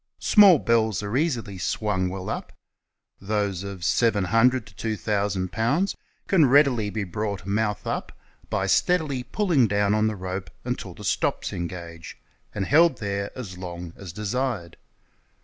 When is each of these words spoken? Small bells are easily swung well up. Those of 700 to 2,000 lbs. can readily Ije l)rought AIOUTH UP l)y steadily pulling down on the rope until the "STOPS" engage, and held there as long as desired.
Small 0.17 0.57
bells 0.57 1.03
are 1.03 1.15
easily 1.15 1.59
swung 1.59 2.09
well 2.09 2.27
up. 2.27 2.51
Those 3.21 3.61
of 3.61 3.83
700 3.85 4.65
to 4.65 4.73
2,000 4.75 5.51
lbs. 5.51 5.95
can 6.25 6.47
readily 6.47 6.89
Ije 6.89 7.05
l)rought 7.13 7.43
AIOUTH 7.45 7.85
UP 7.85 8.11
l)y 8.51 8.65
steadily 8.65 9.21
pulling 9.21 9.67
down 9.67 9.93
on 9.93 10.07
the 10.07 10.15
rope 10.15 10.49
until 10.65 10.95
the 10.95 11.03
"STOPS" 11.03 11.53
engage, 11.53 12.17
and 12.55 12.65
held 12.65 12.97
there 12.97 13.29
as 13.37 13.59
long 13.59 13.93
as 13.95 14.11
desired. 14.11 14.75